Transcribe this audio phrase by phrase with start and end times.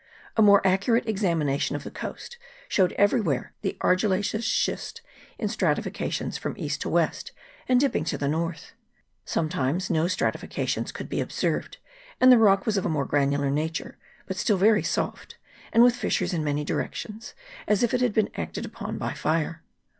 [0.35, 5.01] A more accurate examination of the coast showed everywhere the argillaceous schist
[5.37, 7.33] in strati fications from east to west,
[7.69, 8.73] and dipping to the north.
[9.25, 11.77] Sometimes no stratifications could be ob served,
[12.19, 15.37] and the rock was of a more granular nature, but still very soft,
[15.71, 17.35] and with fissures in many direc tions,
[17.67, 19.61] as if it had been acted upon by fire.